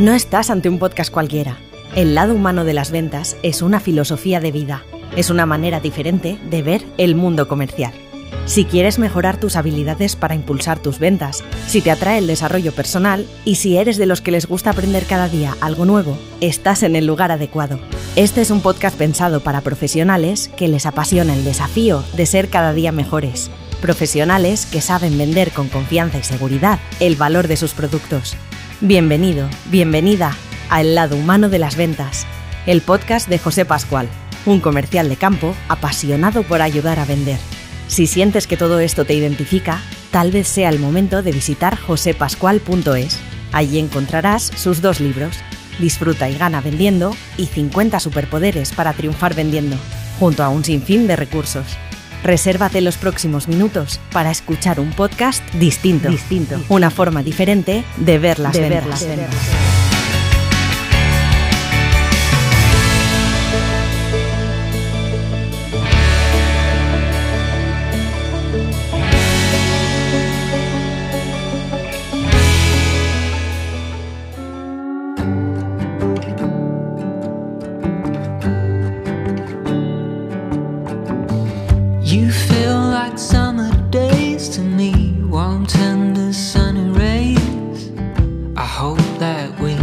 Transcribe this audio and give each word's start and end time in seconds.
No 0.00 0.14
estás 0.14 0.48
ante 0.50 0.68
un 0.68 0.78
podcast 0.78 1.10
cualquiera. 1.12 1.58
El 1.96 2.14
lado 2.14 2.32
humano 2.32 2.64
de 2.64 2.72
las 2.72 2.92
ventas 2.92 3.36
es 3.42 3.62
una 3.62 3.80
filosofía 3.80 4.38
de 4.38 4.52
vida. 4.52 4.84
Es 5.16 5.28
una 5.28 5.44
manera 5.44 5.80
diferente 5.80 6.38
de 6.48 6.62
ver 6.62 6.84
el 6.98 7.16
mundo 7.16 7.48
comercial. 7.48 7.92
Si 8.46 8.64
quieres 8.64 9.00
mejorar 9.00 9.40
tus 9.40 9.56
habilidades 9.56 10.14
para 10.14 10.36
impulsar 10.36 10.78
tus 10.78 11.00
ventas, 11.00 11.42
si 11.66 11.80
te 11.80 11.90
atrae 11.90 12.18
el 12.18 12.28
desarrollo 12.28 12.70
personal 12.70 13.26
y 13.44 13.56
si 13.56 13.76
eres 13.76 13.96
de 13.96 14.06
los 14.06 14.20
que 14.20 14.30
les 14.30 14.46
gusta 14.46 14.70
aprender 14.70 15.04
cada 15.04 15.28
día 15.28 15.56
algo 15.60 15.84
nuevo, 15.84 16.16
estás 16.40 16.84
en 16.84 16.94
el 16.94 17.04
lugar 17.04 17.32
adecuado. 17.32 17.80
Este 18.14 18.40
es 18.40 18.52
un 18.52 18.60
podcast 18.60 18.96
pensado 18.96 19.40
para 19.40 19.62
profesionales 19.62 20.48
que 20.56 20.68
les 20.68 20.86
apasiona 20.86 21.34
el 21.34 21.44
desafío 21.44 22.04
de 22.16 22.24
ser 22.24 22.50
cada 22.50 22.72
día 22.72 22.92
mejores. 22.92 23.50
Profesionales 23.82 24.64
que 24.64 24.80
saben 24.80 25.18
vender 25.18 25.50
con 25.50 25.66
confianza 25.66 26.18
y 26.18 26.22
seguridad 26.22 26.78
el 27.00 27.16
valor 27.16 27.48
de 27.48 27.56
sus 27.56 27.72
productos 27.72 28.36
Bienvenido, 28.80 29.50
bienvenida 29.72 30.36
a 30.70 30.82
El 30.82 30.94
lado 30.94 31.16
humano 31.16 31.48
de 31.48 31.58
las 31.58 31.74
ventas, 31.74 32.28
el 32.64 32.80
podcast 32.80 33.28
de 33.28 33.40
José 33.40 33.64
Pascual, 33.64 34.08
un 34.46 34.60
comercial 34.60 35.08
de 35.08 35.16
campo 35.16 35.56
apasionado 35.68 36.44
por 36.44 36.62
ayudar 36.62 37.00
a 37.00 37.04
vender. 37.04 37.40
Si 37.88 38.06
sientes 38.06 38.46
que 38.46 38.56
todo 38.56 38.78
esto 38.78 39.04
te 39.04 39.14
identifica, 39.14 39.82
tal 40.12 40.30
vez 40.30 40.46
sea 40.46 40.68
el 40.68 40.78
momento 40.78 41.24
de 41.24 41.32
visitar 41.32 41.76
josepascual.es. 41.76 43.18
Allí 43.50 43.80
encontrarás 43.80 44.44
sus 44.44 44.80
dos 44.80 45.00
libros, 45.00 45.34
Disfruta 45.80 46.28
y 46.30 46.38
gana 46.38 46.60
vendiendo 46.60 47.16
y 47.36 47.46
50 47.46 47.98
superpoderes 47.98 48.70
para 48.72 48.92
triunfar 48.92 49.34
vendiendo, 49.34 49.76
junto 50.20 50.44
a 50.44 50.50
un 50.50 50.64
sinfín 50.64 51.08
de 51.08 51.16
recursos. 51.16 51.66
Resérvate 52.22 52.80
los 52.80 52.96
próximos 52.96 53.48
minutos 53.48 54.00
para 54.12 54.30
escuchar 54.30 54.80
un 54.80 54.90
podcast 54.90 55.42
distinto, 55.54 56.10
distinto. 56.10 56.60
Una 56.68 56.90
forma 56.90 57.22
diferente 57.22 57.84
de 57.96 58.18
ver 58.18 58.38
las 58.38 58.54
de 58.54 59.77
You 82.08 82.32
feel 82.32 82.74
like 82.74 83.18
summer 83.18 83.70
days 83.90 84.48
to 84.56 84.62
me, 84.62 85.12
warm, 85.24 85.66
tender, 85.66 86.32
sunny 86.32 86.88
rays. 86.98 87.90
I 88.56 88.64
hope 88.64 89.04
that 89.18 89.60
we 89.60 89.76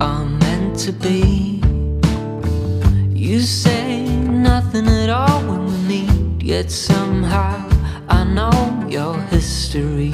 are 0.00 0.24
meant 0.24 0.80
to 0.80 0.90
be. 0.90 1.62
You 3.14 3.38
say 3.38 4.02
nothing 4.02 4.88
at 4.88 5.10
all 5.10 5.42
when 5.42 5.66
we 5.66 5.76
meet, 5.86 6.42
yet 6.42 6.72
somehow 6.72 7.64
I 8.08 8.24
know 8.24 8.84
your 8.88 9.16
history. 9.30 10.10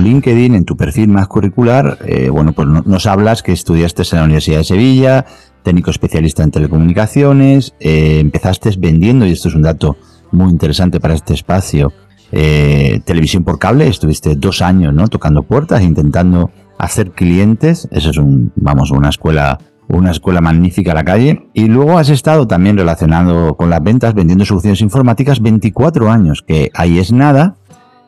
LinkedIn, 0.00 0.54
en 0.54 0.64
tu 0.64 0.76
perfil 0.76 1.08
más 1.08 1.28
curricular, 1.28 1.98
eh, 2.04 2.28
bueno, 2.28 2.52
pues 2.52 2.68
nos 2.68 3.06
hablas 3.06 3.42
que 3.42 3.52
estudiaste 3.52 4.02
en 4.12 4.18
la 4.18 4.24
Universidad 4.24 4.58
de 4.58 4.64
Sevilla, 4.64 5.26
técnico 5.62 5.90
especialista 5.90 6.42
en 6.42 6.50
telecomunicaciones, 6.50 7.74
eh, 7.80 8.18
empezaste 8.20 8.70
vendiendo, 8.78 9.26
y 9.26 9.32
esto 9.32 9.48
es 9.48 9.54
un 9.54 9.62
dato 9.62 9.96
muy 10.30 10.50
interesante 10.50 11.00
para 11.00 11.14
este 11.14 11.34
espacio, 11.34 11.92
eh, 12.32 13.00
televisión 13.04 13.44
por 13.44 13.58
cable, 13.58 13.88
estuviste 13.88 14.36
dos 14.36 14.62
años, 14.62 14.94
¿no? 14.94 15.08
Tocando 15.08 15.42
puertas, 15.42 15.82
intentando 15.82 16.50
hacer 16.78 17.12
clientes, 17.12 17.88
eso 17.90 18.10
es 18.10 18.18
un, 18.18 18.52
vamos, 18.56 18.90
una 18.90 19.08
escuela 19.08 19.58
una 19.88 20.10
escuela 20.10 20.40
magnífica 20.40 20.92
a 20.92 20.94
la 20.94 21.04
calle. 21.04 21.48
Y 21.54 21.66
luego 21.66 21.98
has 21.98 22.10
estado 22.10 22.46
también 22.46 22.76
relacionado 22.76 23.56
con 23.56 23.70
las 23.70 23.82
ventas, 23.82 24.14
vendiendo 24.14 24.44
soluciones 24.44 24.80
informáticas 24.80 25.40
24 25.40 26.10
años, 26.10 26.42
que 26.42 26.70
ahí 26.74 26.98
es 26.98 27.12
nada, 27.12 27.56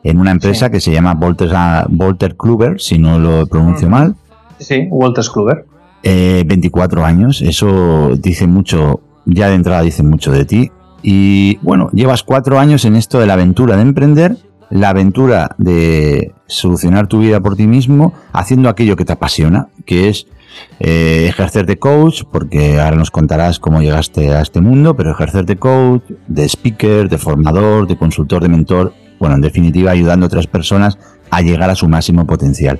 en 0.03 0.19
una 0.19 0.31
empresa 0.31 0.69
que 0.69 0.79
se 0.79 0.91
llama 0.91 1.13
Volter, 1.13 1.51
Volter 1.89 2.35
Kluber, 2.35 2.79
si 2.79 2.97
no 2.97 3.19
lo 3.19 3.47
pronuncio 3.47 3.89
mal. 3.89 4.15
Sí, 4.59 4.87
Walter 4.89 5.25
Kluber. 5.31 5.65
24 6.03 7.05
años, 7.05 7.41
eso 7.41 8.15
dice 8.17 8.47
mucho, 8.47 9.01
ya 9.25 9.49
de 9.49 9.55
entrada 9.55 9.81
dice 9.81 10.03
mucho 10.03 10.31
de 10.31 10.45
ti. 10.45 10.71
Y 11.03 11.57
bueno, 11.61 11.89
llevas 11.93 12.23
cuatro 12.23 12.59
años 12.59 12.85
en 12.85 12.95
esto 12.95 13.19
de 13.19 13.27
la 13.27 13.33
aventura 13.33 13.75
de 13.75 13.81
emprender, 13.83 14.37
la 14.69 14.89
aventura 14.89 15.55
de 15.57 16.33
solucionar 16.47 17.07
tu 17.07 17.19
vida 17.19 17.39
por 17.39 17.55
ti 17.55 17.67
mismo, 17.67 18.13
haciendo 18.33 18.69
aquello 18.69 18.95
que 18.95 19.05
te 19.05 19.13
apasiona, 19.13 19.67
que 19.85 20.09
es 20.09 20.27
eh, 20.79 21.27
ejercer 21.27 21.65
de 21.65 21.77
coach, 21.77 22.23
porque 22.31 22.79
ahora 22.79 22.97
nos 22.97 23.11
contarás 23.11 23.59
cómo 23.59 23.81
llegaste 23.81 24.33
a 24.33 24.41
este 24.41 24.61
mundo, 24.61 24.95
pero 24.95 25.11
ejercer 25.11 25.45
de 25.45 25.57
coach, 25.57 26.03
de 26.27 26.45
speaker, 26.47 27.09
de 27.09 27.17
formador, 27.17 27.87
de 27.87 27.97
consultor, 27.97 28.41
de 28.41 28.49
mentor, 28.49 28.93
bueno, 29.21 29.35
en 29.35 29.41
definitiva 29.41 29.91
ayudando 29.91 30.25
a 30.25 30.27
otras 30.27 30.47
personas 30.47 30.97
a 31.29 31.41
llegar 31.41 31.69
a 31.69 31.75
su 31.75 31.87
máximo 31.87 32.25
potencial. 32.25 32.79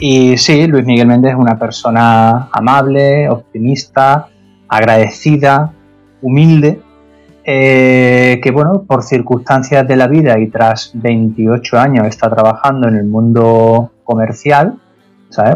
Y 0.00 0.36
sí, 0.36 0.66
Luis 0.66 0.84
Miguel 0.84 1.08
Méndez 1.08 1.32
es 1.32 1.38
una 1.38 1.58
persona 1.58 2.48
amable, 2.52 3.28
optimista, 3.28 4.28
agradecida, 4.68 5.72
humilde 6.20 6.82
eh, 7.50 8.40
que 8.42 8.50
bueno, 8.50 8.82
por 8.86 9.02
circunstancias 9.02 9.88
de 9.88 9.96
la 9.96 10.06
vida 10.06 10.38
y 10.38 10.48
tras 10.48 10.90
28 10.92 11.78
años 11.78 12.06
está 12.06 12.28
trabajando 12.28 12.88
en 12.88 12.96
el 12.96 13.06
mundo 13.06 13.90
comercial, 14.04 14.78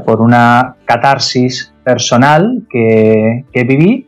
por 0.04 0.20
una 0.20 0.76
catarsis 0.84 1.72
personal 1.84 2.66
que, 2.70 3.44
viví, 3.52 4.06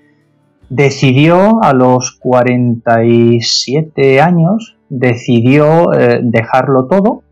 decidió 0.69 1.63
a 1.63 1.73
los 1.73 2.13
47 2.13 4.21
años, 4.21 4.77
decidió 4.89 5.93
eh, 5.93 6.21
dejarlo 6.23 6.87
todo, 6.87 7.23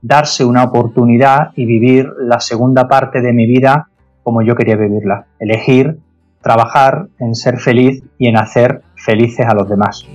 darse 0.00 0.44
una 0.44 0.64
oportunidad 0.64 1.50
y 1.56 1.66
vivir 1.66 2.10
la 2.20 2.40
segunda 2.40 2.88
parte 2.88 3.20
de 3.20 3.32
mi 3.32 3.46
vida 3.46 3.88
como 4.22 4.42
yo 4.42 4.56
quería 4.56 4.76
vivirla, 4.76 5.26
elegir 5.38 5.98
trabajar 6.42 7.08
en 7.18 7.34
ser 7.34 7.58
feliz 7.58 8.02
y 8.18 8.28
en 8.28 8.36
hacer 8.36 8.82
felices 8.94 9.46
a 9.48 9.54
los 9.54 9.68
demás. 9.68 10.06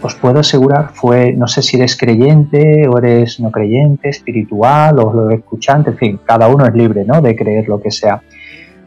Os 0.00 0.14
puedo 0.14 0.40
asegurar, 0.40 0.90
fue, 0.94 1.32
no 1.32 1.48
sé 1.48 1.60
si 1.62 1.76
eres 1.76 1.96
creyente 1.96 2.86
o 2.88 2.98
eres 2.98 3.40
no 3.40 3.50
creyente, 3.50 4.08
espiritual 4.08 4.98
o 5.00 5.12
lo 5.12 5.30
escuchante, 5.30 5.90
en 5.90 5.96
fin, 5.96 6.20
cada 6.24 6.48
uno 6.48 6.66
es 6.66 6.74
libre 6.74 7.04
¿no? 7.04 7.20
de 7.20 7.34
creer 7.34 7.68
lo 7.68 7.80
que 7.80 7.90
sea. 7.90 8.22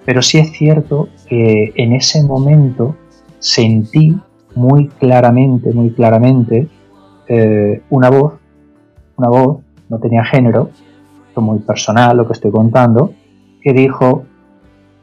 Pero 0.05 0.21
sí 0.21 0.39
es 0.39 0.51
cierto 0.51 1.09
que 1.27 1.73
en 1.75 1.93
ese 1.93 2.23
momento 2.23 2.95
sentí 3.39 4.15
muy 4.55 4.87
claramente, 4.87 5.73
muy 5.73 5.91
claramente, 5.91 6.67
eh, 7.27 7.81
una 7.89 8.09
voz, 8.09 8.33
una 9.17 9.29
voz 9.29 9.59
no 9.89 9.99
tenía 9.99 10.23
género, 10.23 10.69
muy 11.39 11.59
personal 11.59 12.17
lo 12.17 12.27
que 12.27 12.33
estoy 12.33 12.51
contando, 12.51 13.13
que 13.61 13.73
dijo, 13.73 14.23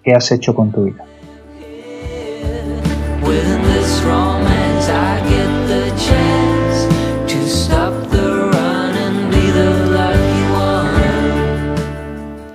¿qué 0.02 0.12
has 0.12 0.30
hecho 0.32 0.54
con 0.54 0.70
tu 0.70 0.84
vida? 0.84 1.07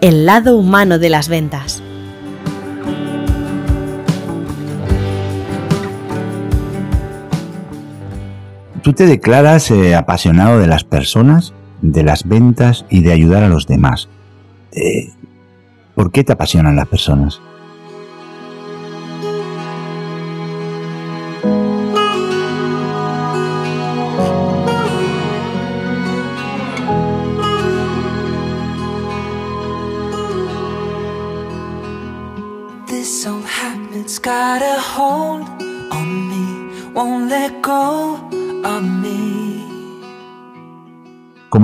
El 0.04 0.28
lado 0.28 0.58
humano 0.58 1.00
de 1.00 1.10
las 1.10 1.28
ventas. 1.30 1.82
¿Tú 8.84 8.94
te 8.94 9.08
declaras 9.08 9.72
eh, 9.72 9.96
apasionado 9.96 10.60
de 10.60 10.68
las 10.68 10.84
personas? 10.84 11.54
de 11.84 12.02
las 12.02 12.28
ventas 12.28 12.86
y 12.90 13.02
de 13.02 13.12
ayudar 13.12 13.44
a 13.44 13.50
los 13.50 13.68
demás. 13.68 14.08
Eh, 14.72 15.12
¿Por 15.94 16.12
qué 16.12 16.24
te 16.24 16.32
apasionan 16.32 16.78
las 16.78 16.88
personas? 16.88 17.42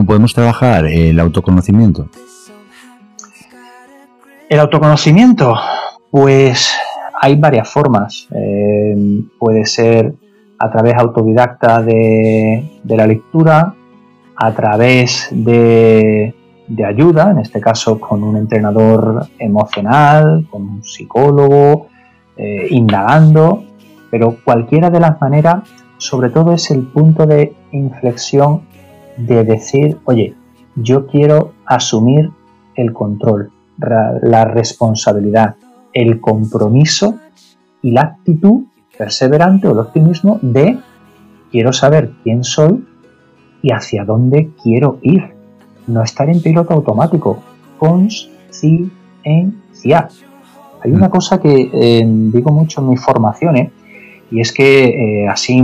Podemos 0.10 0.34
trabajar 0.34 0.88
el 0.88 1.20
autoconocimiento? 1.20 2.08
El 4.50 4.60
autoconocimiento, 4.60 5.54
pues 6.10 6.68
hay 7.22 7.36
varias 7.36 7.70
formas. 7.70 8.28
Eh, 8.34 9.22
puede 9.38 9.68
ser 9.68 10.16
a 10.58 10.72
través 10.72 10.96
autodidacta 10.96 11.84
de, 11.84 12.82
la 12.86 13.06
lectura, 13.06 13.76
a 14.36 14.52
través 14.52 15.28
de, 15.30 16.34
ayuda, 16.84 17.30
en 17.30 17.38
este 17.38 17.62
caso 17.62 18.00
con 18.00 18.24
un 18.24 18.36
entrenador 18.36 19.28
emocional, 19.38 20.48
con 20.50 20.64
un 20.64 20.84
psicólogo, 20.84 21.86
eh, 22.36 22.66
indagando, 22.72 23.64
pero 24.10 24.38
cualquiera 24.44 24.90
de 24.90 25.02
las 25.02 25.22
maneras, 25.22 25.70
sobre 26.00 26.32
todo 26.32 26.54
es 26.54 26.72
el 26.72 26.82
punto 26.88 27.28
de 27.28 27.54
inflexión 27.72 28.69
de 29.20 29.44
decir, 29.44 29.98
oye, 30.06 30.34
yo 30.76 31.08
quiero 31.08 31.54
asumir 31.66 32.32
el 32.76 32.94
control, 32.94 33.52
la 33.78 34.46
responsabilidad, 34.46 35.56
el 35.94 36.20
compromiso 36.20 37.16
y 37.82 37.92
la 37.92 38.02
actitud 38.02 38.64
perseverante 38.98 39.68
o 39.68 39.72
el 39.72 39.80
optimismo 39.80 40.40
de 40.42 40.78
quiero 41.52 41.74
saber 41.74 42.12
quién 42.24 42.44
soy 42.44 42.86
y 43.62 43.72
hacia 43.72 44.06
dónde 44.06 44.50
quiero 44.62 45.00
ir. 45.02 45.24
No 45.88 46.04
estar 46.04 46.30
en 46.30 46.42
piloto 46.42 46.74
automático. 46.74 47.42
Conciencia. 47.78 48.30
Hay 50.82 50.92
una 50.92 51.08
mm. 51.08 51.12
cosa 51.12 51.40
que 51.40 51.70
eh, 51.74 52.04
digo 52.06 52.52
mucho 52.52 52.82
en 52.82 52.90
mis 52.90 53.02
formaciones 53.02 53.72
y 54.32 54.40
es 54.42 54.52
que 54.54 55.24
eh, 55.24 55.28
así 55.28 55.62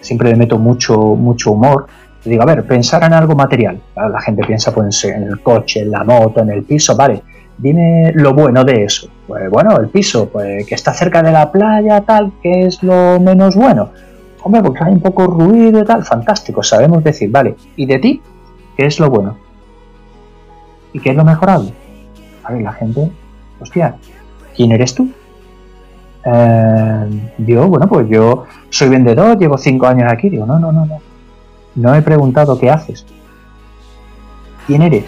siempre 0.00 0.30
le 0.30 0.36
meto 0.36 0.58
mucho, 0.58 0.96
mucho 1.16 1.52
humor. 1.52 1.86
Digo, 2.24 2.42
a 2.42 2.46
ver, 2.46 2.66
pensar 2.66 3.04
en 3.04 3.12
algo 3.12 3.34
material. 3.34 3.80
La 3.96 4.20
gente 4.20 4.44
piensa 4.44 4.72
pues, 4.72 5.04
en 5.04 5.24
el 5.24 5.40
coche, 5.40 5.80
en 5.80 5.90
la 5.90 6.04
moto, 6.04 6.40
en 6.40 6.50
el 6.50 6.62
piso, 6.64 6.96
vale 6.96 7.22
Dime 7.56 8.12
lo 8.14 8.34
bueno 8.34 8.64
de 8.64 8.84
eso. 8.84 9.08
Pues 9.26 9.48
bueno, 9.48 9.78
el 9.78 9.88
piso, 9.88 10.28
pues 10.28 10.66
que 10.66 10.74
está 10.74 10.92
cerca 10.92 11.22
de 11.22 11.32
la 11.32 11.50
playa, 11.50 12.00
tal, 12.00 12.32
que 12.42 12.66
es 12.66 12.82
lo 12.82 13.20
menos 13.20 13.54
bueno. 13.54 13.90
Hombre, 14.42 14.62
porque 14.62 14.84
hay 14.84 14.92
un 14.92 15.00
poco 15.00 15.26
ruido 15.26 15.80
y 15.80 15.84
tal, 15.84 16.04
fantástico, 16.04 16.62
sabemos 16.62 17.02
decir, 17.02 17.30
vale. 17.30 17.56
¿Y 17.76 17.86
de 17.86 17.98
ti? 17.98 18.22
¿Qué 18.76 18.86
es 18.86 18.98
lo 19.00 19.08
bueno? 19.08 19.38
¿Y 20.92 21.00
qué 21.00 21.10
es 21.10 21.16
lo 21.16 21.24
mejorable? 21.24 21.72
A 22.42 22.52
ver, 22.52 22.62
la 22.62 22.72
gente, 22.72 23.10
hostia, 23.60 23.94
¿quién 24.54 24.72
eres 24.72 24.94
tú? 24.94 25.08
Eh, 26.24 27.30
yo, 27.38 27.68
bueno, 27.68 27.88
pues 27.88 28.08
yo 28.08 28.44
soy 28.68 28.88
vendedor, 28.88 29.38
llevo 29.38 29.56
cinco 29.56 29.86
años 29.86 30.12
aquí. 30.12 30.28
Digo, 30.28 30.44
no, 30.44 30.58
no, 30.58 30.72
no, 30.72 30.84
no. 30.84 30.98
No 31.74 31.94
he 31.94 32.02
preguntado 32.02 32.58
qué 32.58 32.70
haces. 32.70 33.04
¿Quién 34.66 34.82
eres? 34.82 35.04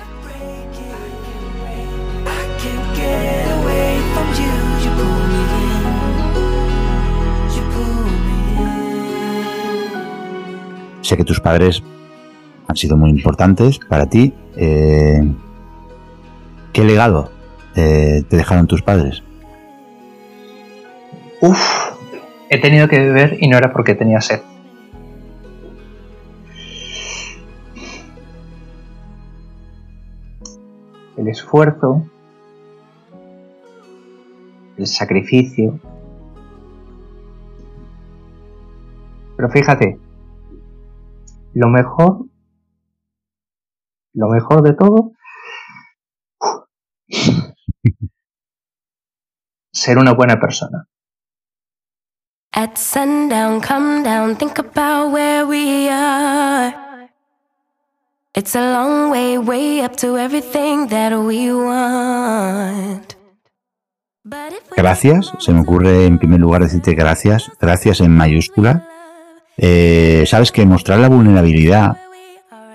Sé 11.03 11.17
que 11.17 11.25
tus 11.25 11.39
padres 11.39 11.85
han 12.67 12.77
sido 12.77 12.97
muy 12.97 13.11
importantes 13.11 13.79
para 13.79 14.07
ti. 14.07 14.35
Eh, 14.57 15.23
¿Qué 16.73 16.83
legado 16.83 17.31
eh, 17.77 18.25
te 18.29 18.37
dejaron 18.37 18.67
tus 18.67 18.83
padres? 18.83 19.23
Uf, 21.41 21.93
he 22.51 22.61
tenido 22.61 22.89
que 22.89 22.99
beber 22.99 23.37
y 23.41 23.49
no 23.49 23.57
era 23.57 23.73
porque 23.73 23.95
tenía 23.95 24.21
sed. 24.21 24.41
El 31.17 31.29
esfuerzo, 31.29 32.09
el 34.77 34.87
sacrificio. 34.87 35.81
Pero 39.37 39.51
fíjate, 39.51 39.99
lo 41.55 41.69
mejor, 41.69 42.27
lo 44.15 44.29
mejor 44.29 44.63
de 44.63 44.75
todo, 44.75 45.13
ser 49.73 49.99
una 49.99 50.13
buena 50.13 50.39
persona. 50.41 50.89
At 52.53 52.79
sundown, 52.79 53.61
come 53.61 54.03
down, 54.03 54.37
think 54.37 54.59
about 54.59 55.13
where 55.13 55.45
we 55.47 55.91
are. 55.91 56.86
It's 58.39 58.55
a 58.55 58.61
long 58.61 59.11
way, 59.11 59.39
way 59.39 59.81
up 59.83 59.97
to 59.97 60.19
everything 60.19 60.89
that 60.89 61.17
we 61.17 61.51
want. 61.55 63.15
Gracias, 64.77 65.33
se 65.39 65.55
me 65.55 65.61
ocurre 65.61 66.05
en 66.05 66.19
primer 66.19 66.41
lugar 66.41 66.61
decirte 66.61 66.95
gracias, 66.95 67.51
gracias 67.59 68.03
en 68.03 68.15
mayúscula, 68.15 68.87
eh, 69.57 70.25
sabes 70.27 70.53
que 70.53 70.67
mostrar 70.67 70.99
la 70.99 71.09
vulnerabilidad, 71.09 71.97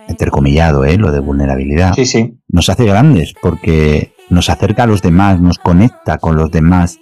entrecomillado, 0.08 0.84
¿eh? 0.84 0.98
lo 0.98 1.12
de 1.12 1.20
vulnerabilidad, 1.20 1.94
nos 2.48 2.70
hace 2.70 2.86
grandes 2.86 3.36
porque 3.40 4.16
nos 4.32 4.50
acerca 4.50 4.84
a 4.84 4.88
los 4.88 5.04
demás, 5.04 5.42
nos 5.42 5.60
conecta 5.60 6.18
con 6.18 6.38
los 6.38 6.50
demás, 6.50 6.98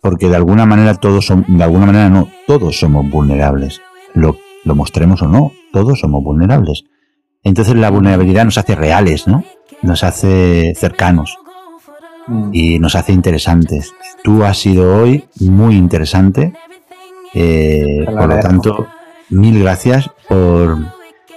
porque 0.00 0.30
de 0.30 0.36
alguna 0.36 0.64
manera 0.64 0.94
todos 0.94 1.26
son, 1.26 1.44
de 1.46 1.62
alguna 1.62 1.84
manera 1.84 2.08
no, 2.08 2.30
todos 2.46 2.78
somos 2.80 3.10
vulnerables, 3.10 3.82
lo, 4.14 4.38
lo 4.64 4.74
mostremos 4.74 5.20
o 5.20 5.28
no, 5.28 5.52
todos 5.70 6.00
somos 6.00 6.24
vulnerables. 6.24 6.84
Entonces 7.44 7.76
la 7.76 7.90
vulnerabilidad 7.90 8.44
nos 8.44 8.58
hace 8.58 8.74
reales, 8.74 9.26
¿no? 9.26 9.44
Nos 9.82 10.02
hace 10.02 10.74
cercanos 10.74 11.38
mm. 12.26 12.50
y 12.52 12.78
nos 12.78 12.96
hace 12.96 13.12
interesantes. 13.12 13.92
Tú 14.22 14.44
has 14.44 14.58
sido 14.58 14.96
hoy 14.96 15.24
muy 15.38 15.76
interesante 15.76 16.54
eh, 17.34 18.04
por 18.06 18.28
lo 18.28 18.38
tanto, 18.38 18.86
mil 19.30 19.60
gracias 19.60 20.08
por, 20.28 20.78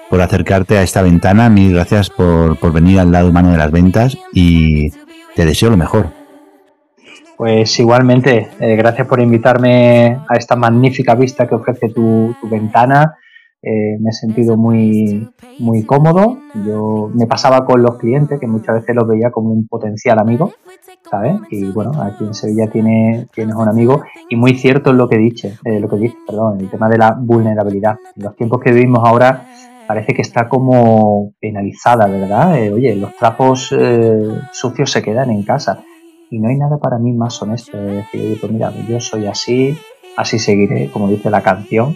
por, 0.09 0.21
acercarte 0.21 0.77
a 0.77 0.83
esta 0.83 1.01
ventana, 1.01 1.50
mil 1.50 1.74
gracias 1.74 2.12
por, 2.12 2.57
por, 2.59 2.71
venir 2.71 3.00
al 3.00 3.12
lado 3.12 3.30
humano 3.30 3.51
de 3.51 3.57
las 3.57 3.71
ventas 3.71 4.15
y 4.31 4.92
te 5.36 5.45
deseo 5.45 5.71
lo 5.71 5.77
mejor. 5.77 6.12
Pues 7.36 7.80
igualmente, 7.80 8.48
eh, 8.59 8.75
gracias 8.75 9.07
por 9.07 9.19
invitarme 9.19 10.19
a 10.27 10.36
esta 10.36 10.56
magnífica 10.56 11.15
vista 11.15 11.48
que 11.48 11.56
ofrece 11.56 11.89
tu, 11.89 12.36
tu 12.39 12.48
ventana 12.48 13.15
eh, 13.62 13.98
me 14.00 14.12
he 14.12 14.13
sentido 14.13 14.56
muy, 14.56 15.28
muy 15.59 15.83
cómodo. 15.83 16.37
Yo 16.66 17.09
me 17.14 17.26
pasaba 17.26 17.66
con 17.66 17.81
los 17.81 17.97
clientes, 17.97 18.40
que 18.40 18.47
muchas 18.47 18.76
veces 18.76 18.95
los 18.95 19.07
veía 19.07 19.31
como 19.31 19.52
un 19.52 19.68
potencial 19.68 20.19
amigo, 20.19 20.52
¿sabes? 21.09 21.37
Y 21.49 21.71
bueno, 21.71 21.92
aquí 22.02 22.23
en 22.23 22.33
Sevilla 22.33 22.68
tienes, 22.68 23.30
tienes 23.31 23.56
un 23.56 23.68
amigo. 23.68 24.04
Y 24.30 24.35
muy 24.35 24.54
cierto 24.56 24.92
es 24.92 24.95
lo 24.95 25.09
que 25.09 25.18
dice, 25.18 25.56
eh, 25.66 25.80
lo 25.80 25.90
que 25.90 25.97
dice, 25.97 26.16
perdón, 26.28 26.59
el 26.59 26.69
tema 26.69 26.87
de 26.87 26.97
la 26.99 27.18
vulnerabilidad. 27.19 27.97
En 28.16 28.23
los 28.23 28.35
tiempos 28.35 28.61
que 28.61 28.71
vivimos 28.71 29.02
ahora 29.04 29.47
parece 29.87 30.14
que 30.14 30.21
está 30.21 30.47
como 30.47 31.33
penalizada, 31.40 32.06
¿verdad? 32.07 32.59
Eh, 32.59 32.71
oye, 32.71 32.95
los 32.95 33.16
trapos 33.16 33.73
sucios 34.52 34.92
se 34.92 35.02
quedan 35.02 35.31
en 35.31 35.44
casa. 35.44 35.83
Y 36.30 36.40
no 36.40 36.49
hay 36.49 36.57
nada 36.57 36.78
para 36.78 36.99
mí 36.99 37.14
más 37.14 37.42
honesto 37.42 37.78
de 37.78 37.95
decir, 37.95 38.37
pues 38.40 38.52
mira, 38.52 38.71
yo 38.87 38.99
soy 38.99 39.28
así, 39.28 39.78
así 40.18 40.37
seguiré, 40.40 40.92
como 40.92 41.07
dice 41.07 41.30
la 41.30 41.42
canción 41.42 41.95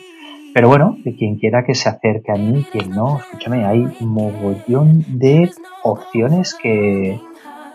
pero 0.54 0.68
bueno, 0.68 0.98
de 1.04 1.16
quien 1.16 1.38
quiera 1.38 1.64
que 1.66 1.76
se 1.76 1.90
acerque 1.90 2.32
a 2.32 2.36
mí, 2.36 2.66
quien 2.72 2.92
no, 2.92 3.20
escúchame, 3.20 3.66
hay 3.66 3.88
un 4.00 4.08
mogollón 4.08 5.06
de 5.08 5.50
opciones 5.84 6.56
que, 6.62 7.20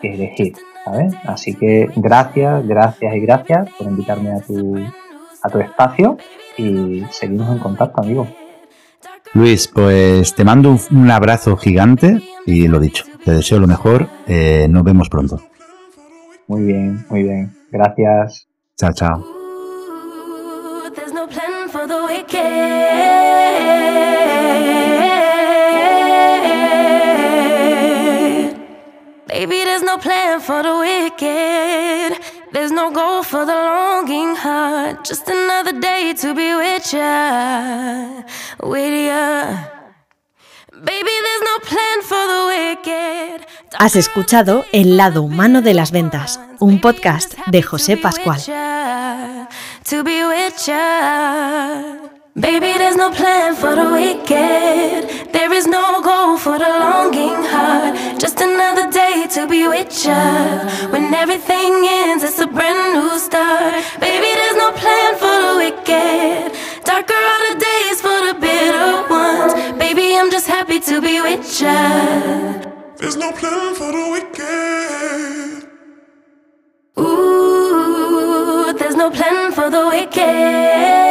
elegir, 0.02 0.54
¿sabes? 0.84 1.14
Así 1.24 1.54
que 1.54 1.88
gracias, 1.96 2.64
gracias 2.64 3.16
y 3.16 3.20
gracias 3.20 3.70
por 3.76 3.88
invitarme 3.88 4.30
a 4.30 4.40
tu, 4.40 4.76
a 5.42 5.48
tu 5.48 5.58
espacio 5.58 6.16
y 6.56 7.02
seguimos 7.10 7.50
en 7.50 7.58
contacto, 7.58 8.02
amigo. 8.02 8.28
Luis, 9.34 9.68
pues 9.68 10.34
te 10.34 10.44
mando 10.44 10.76
un, 10.90 11.10
abrazo 11.10 11.56
gigante 11.56 12.20
y 12.46 12.68
lo 12.68 12.78
dicho, 12.78 13.04
te 13.24 13.32
deseo 13.32 13.58
lo 13.58 13.66
mejor, 13.66 14.08
eh, 14.26 14.66
nos 14.70 14.84
vemos 14.84 15.08
pronto. 15.08 15.40
Muy 16.46 16.62
bien, 16.62 17.04
muy 17.10 17.24
bien, 17.24 17.52
gracias. 17.70 18.46
Chao, 18.76 18.92
chao. 18.92 19.35
For 21.76 21.86
the 21.86 22.02
wicked. 22.04 22.42
Baby, 29.28 29.58
there's 29.64 29.82
no 29.82 29.98
plan 29.98 30.40
for 30.40 30.62
the 30.62 30.74
wicked. 30.78 32.10
There's 32.52 32.72
no 32.72 32.90
goal 32.90 33.22
for 33.22 33.44
the 33.44 33.52
longing 33.52 34.34
heart. 34.36 35.04
Just 35.04 35.28
another 35.28 35.78
day 35.78 36.14
to 36.22 36.34
be 36.34 36.54
with 36.54 36.92
ya, 36.92 38.22
with 38.62 38.96
ya. 39.10 39.76
Baby, 40.72 41.14
there's 41.26 41.44
no 41.50 41.56
plan 41.70 41.96
for 42.10 42.22
the 42.32 42.42
wicked. 42.52 43.46
Has 43.78 43.96
escuchado 43.96 44.64
El 44.72 44.96
lado 44.96 45.22
humano 45.22 45.60
de 45.60 45.74
las 45.74 45.90
ventas, 45.90 46.40
un 46.60 46.80
podcast 46.80 47.36
de 47.46 47.62
José 47.62 47.96
Pascual. 47.96 48.40
To 49.86 50.02
be 50.02 50.20
with 50.24 50.66
you. 50.66 52.10
Baby, 52.34 52.72
there's 52.76 52.96
no 52.96 53.12
plan 53.12 53.54
for 53.54 53.76
the 53.76 53.88
wicked. 53.92 55.32
There 55.32 55.52
is 55.52 55.68
no 55.68 56.02
goal 56.02 56.36
for 56.38 56.58
the 56.58 56.68
longing 56.68 57.38
heart. 57.52 57.94
Just 58.18 58.40
another 58.40 58.90
day 58.90 59.28
to 59.34 59.46
be 59.46 59.68
with 59.68 60.04
ya. 60.04 60.66
When 60.90 61.14
everything 61.14 61.72
ends, 61.86 62.24
it's 62.24 62.40
a 62.40 62.48
brand 62.48 62.94
new 62.94 63.16
start. 63.16 63.74
Baby, 64.00 64.30
there's 64.34 64.56
no 64.56 64.72
plan 64.72 65.12
for 65.22 65.36
the 65.46 65.54
wicked. 65.62 66.52
Darker 66.84 67.22
are 67.32 67.42
the 67.48 67.56
days 67.70 68.00
for 68.00 68.18
the 68.26 68.34
bitter 68.40 69.08
ones. 69.08 69.54
Baby, 69.78 70.16
I'm 70.18 70.32
just 70.32 70.48
happy 70.48 70.80
to 70.80 71.00
be 71.00 71.20
with 71.20 71.60
ya. 71.60 71.78
There's 72.98 73.16
no 73.16 73.30
plan 73.30 73.74
for 73.76 73.92
the 73.92 74.04
wicked. 74.14 75.65
No 79.06 79.12
plan 79.12 79.52
for 79.52 79.70
the 79.70 79.86
wicked. 79.86 81.05